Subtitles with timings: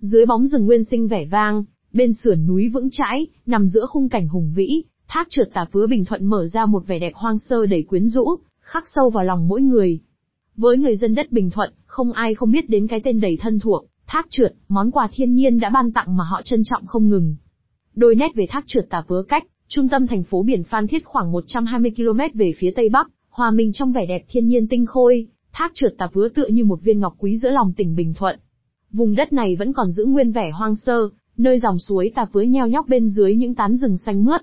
[0.00, 4.08] Dưới bóng rừng nguyên sinh vẻ vang, bên sườn núi vững chãi, nằm giữa khung
[4.08, 7.38] cảnh hùng vĩ, thác trượt tà phứa Bình Thuận mở ra một vẻ đẹp hoang
[7.38, 8.24] sơ đầy quyến rũ,
[8.60, 10.00] khắc sâu vào lòng mỗi người.
[10.56, 13.58] Với người dân đất Bình Thuận, không ai không biết đến cái tên đầy thân
[13.58, 17.08] thuộc, thác trượt, món quà thiên nhiên đã ban tặng mà họ trân trọng không
[17.08, 17.36] ngừng.
[17.94, 21.04] Đôi nét về thác trượt tà vứa cách, trung tâm thành phố biển Phan Thiết
[21.04, 24.86] khoảng 120 km về phía tây bắc, hòa mình trong vẻ đẹp thiên nhiên tinh
[24.86, 28.14] khôi, thác trượt tà vứa tựa như một viên ngọc quý giữa lòng tỉnh Bình
[28.14, 28.38] Thuận.
[28.92, 32.46] Vùng đất này vẫn còn giữ nguyên vẻ hoang sơ, nơi dòng suối tà với
[32.46, 34.40] nheo nhóc bên dưới những tán rừng xanh mướt.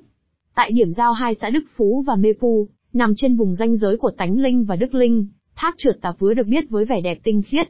[0.56, 3.98] Tại điểm giao hai xã Đức Phú và Mê Pu, nằm trên vùng ranh giới
[3.98, 7.20] của Tánh Linh và Đức Linh, thác trượt tà vứa được biết với vẻ đẹp
[7.24, 7.68] tinh khiết.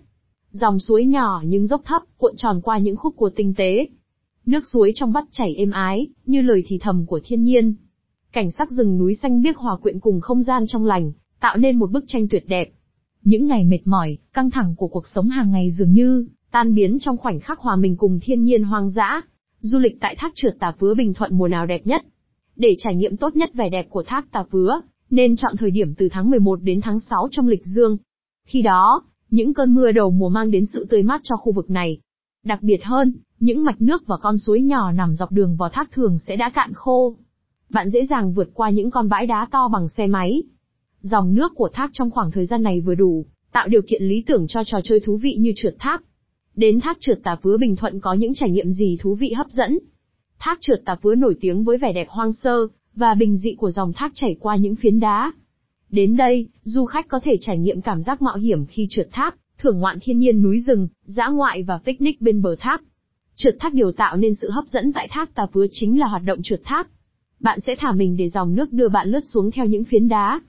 [0.52, 3.88] Dòng suối nhỏ nhưng dốc thấp, cuộn tròn qua những khúc cua tinh tế.
[4.46, 7.76] Nước suối trong vắt chảy êm ái, như lời thì thầm của thiên nhiên.
[8.32, 11.80] Cảnh sắc rừng núi xanh biếc hòa quyện cùng không gian trong lành, tạo nên
[11.80, 12.70] một bức tranh tuyệt đẹp.
[13.24, 16.98] Những ngày mệt mỏi, căng thẳng của cuộc sống hàng ngày dường như tan biến
[17.00, 19.22] trong khoảnh khắc hòa mình cùng thiên nhiên hoang dã.
[19.60, 22.02] Du lịch tại thác trượt Tà Phứa Bình Thuận mùa nào đẹp nhất?
[22.56, 25.94] Để trải nghiệm tốt nhất vẻ đẹp của thác Tà Phứa, nên chọn thời điểm
[25.96, 27.98] từ tháng 11 đến tháng 6 trong lịch dương.
[28.48, 31.70] Khi đó, những cơn mưa đầu mùa mang đến sự tươi mát cho khu vực
[31.70, 31.98] này.
[32.46, 35.92] Đặc biệt hơn, những mạch nước và con suối nhỏ nằm dọc đường vào thác
[35.92, 37.16] thường sẽ đã cạn khô.
[37.70, 40.44] Bạn dễ dàng vượt qua những con bãi đá to bằng xe máy.
[41.02, 44.24] Dòng nước của thác trong khoảng thời gian này vừa đủ, tạo điều kiện lý
[44.28, 46.04] tưởng cho trò chơi thú vị như trượt thác.
[46.58, 49.48] Đến thác trượt tà vứa Bình Thuận có những trải nghiệm gì thú vị hấp
[49.50, 49.80] dẫn?
[50.40, 53.72] Thác trượt tà vứa nổi tiếng với vẻ đẹp hoang sơ, và bình dị của
[53.72, 55.32] dòng thác chảy qua những phiến đá.
[55.90, 59.36] Đến đây, du khách có thể trải nghiệm cảm giác mạo hiểm khi trượt thác,
[59.58, 62.82] thưởng ngoạn thiên nhiên núi rừng, dã ngoại và picnic bên bờ thác.
[63.36, 66.24] Trượt thác điều tạo nên sự hấp dẫn tại thác tà vứa chính là hoạt
[66.26, 66.88] động trượt thác.
[67.40, 70.42] Bạn sẽ thả mình để dòng nước đưa bạn lướt xuống theo những phiến đá.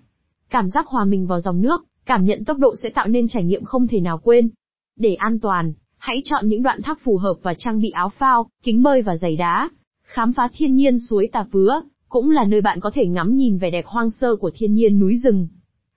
[0.51, 3.45] Cảm giác hòa mình vào dòng nước, cảm nhận tốc độ sẽ tạo nên trải
[3.45, 4.49] nghiệm không thể nào quên.
[4.97, 8.49] Để an toàn, hãy chọn những đoạn thác phù hợp và trang bị áo phao,
[8.63, 9.71] kính bơi và giày đá.
[10.03, 13.59] Khám phá thiên nhiên suối tà vứa, cũng là nơi bạn có thể ngắm nhìn
[13.59, 15.49] vẻ đẹp hoang sơ của thiên nhiên núi rừng.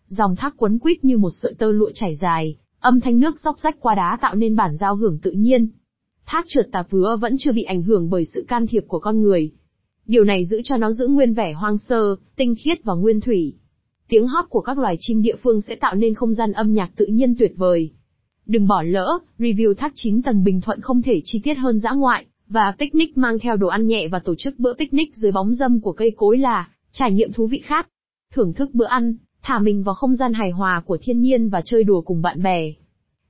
[0.07, 3.59] Dòng thác quấn quýt như một sợi tơ lụa chảy dài, âm thanh nước róc
[3.59, 5.67] rách qua đá tạo nên bản giao hưởng tự nhiên.
[6.25, 9.21] Thác trượt tà vứa vẫn chưa bị ảnh hưởng bởi sự can thiệp của con
[9.21, 9.51] người.
[10.05, 13.53] Điều này giữ cho nó giữ nguyên vẻ hoang sơ, tinh khiết và nguyên thủy.
[14.09, 16.91] Tiếng hót của các loài chim địa phương sẽ tạo nên không gian âm nhạc
[16.95, 17.91] tự nhiên tuyệt vời.
[18.51, 21.91] Đừng bỏ lỡ, review thác 9 tầng Bình Thuận không thể chi tiết hơn dã
[21.91, 25.53] ngoại, và picnic mang theo đồ ăn nhẹ và tổ chức bữa picnic dưới bóng
[25.53, 27.87] dâm của cây cối là trải nghiệm thú vị khác.
[28.33, 31.61] Thưởng thức bữa ăn, thả mình vào không gian hài hòa của thiên nhiên và
[31.65, 32.73] chơi đùa cùng bạn bè.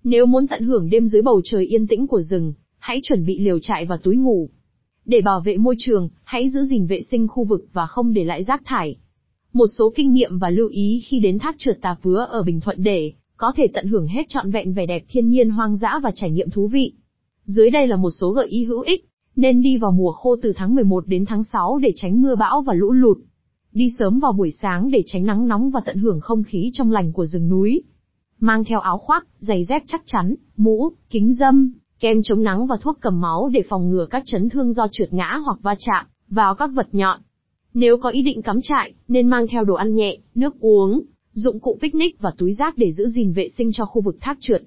[0.04, 3.40] Nếu muốn tận hưởng đêm dưới bầu trời yên tĩnh của rừng, hãy chuẩn bị
[3.40, 4.50] liều trại và túi ngủ.
[5.06, 8.24] Để bảo vệ môi trường, hãy giữ gìn vệ sinh khu vực và không để
[8.24, 8.96] lại rác thải.
[9.54, 12.60] Một số kinh nghiệm và lưu ý khi đến thác trượt tà vứa ở Bình
[12.60, 16.00] Thuận để có thể tận hưởng hết trọn vẹn vẻ đẹp thiên nhiên hoang dã
[16.04, 16.94] và trải nghiệm thú vị.
[17.46, 20.54] Dưới đây là một số gợi ý hữu ích, nên đi vào mùa khô từ
[20.56, 23.18] tháng 11 đến tháng 6 để tránh mưa bão và lũ lụt.
[23.72, 26.92] Đi sớm vào buổi sáng để tránh nắng nóng và tận hưởng không khí trong
[26.92, 27.84] lành của rừng núi.
[28.40, 32.78] Mang theo áo khoác, giày dép chắc chắn, mũ, kính dâm, kem chống nắng và
[32.82, 36.06] thuốc cầm máu để phòng ngừa các chấn thương do trượt ngã hoặc va chạm
[36.30, 37.20] vào các vật nhọn.
[37.74, 41.02] Nếu có ý định cắm trại, nên mang theo đồ ăn nhẹ, nước uống,
[41.34, 44.38] dụng cụ picnic và túi rác để giữ gìn vệ sinh cho khu vực thác
[44.40, 44.64] trượt.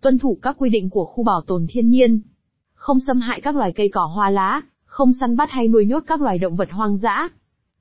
[0.00, 2.20] Tuân thủ các quy định của khu bảo tồn thiên nhiên.
[2.74, 6.04] Không xâm hại các loài cây cỏ hoa lá, không săn bắt hay nuôi nhốt
[6.06, 7.28] các loài động vật hoang dã.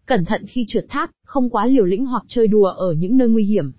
[0.05, 3.29] Cẩn thận khi trượt thác, không quá liều lĩnh hoặc chơi đùa ở những nơi
[3.29, 3.71] nguy hiểm.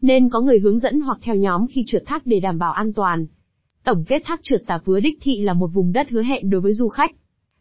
[0.00, 2.92] Nên có người hướng dẫn hoặc theo nhóm khi trượt thác để đảm bảo an
[2.92, 3.26] toàn.
[3.84, 6.60] Tổng kết thác trượt tà vứa đích thị là một vùng đất hứa hẹn đối
[6.60, 7.10] với du khách.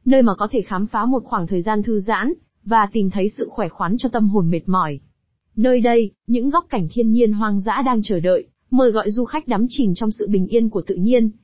[0.05, 2.33] Nơi mà có thể khám phá một khoảng thời gian thư giãn,
[2.65, 4.99] và tìm thấy sự khỏe khoắn cho tâm hồn mệt mỏi.
[5.55, 9.25] Nơi đây, những góc cảnh thiên nhiên hoang dã đang chờ đợi, mời gọi du
[9.25, 11.29] khách đắm chìm trong sự bình yên của tự nhiên,